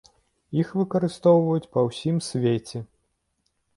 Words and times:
Іх 0.61 0.69
выкарыстоўваюць 0.79 1.69
па 1.75 1.79
ўсім 1.91 2.15
свеце. 2.31 2.85